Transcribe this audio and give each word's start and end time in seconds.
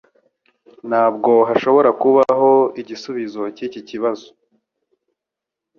Ntabwo 0.89 1.31
hashobora 1.49 1.89
kubaho 2.01 2.51
igisubizo 2.81 3.41
cyiki 3.55 3.81
kibazo. 3.89 4.27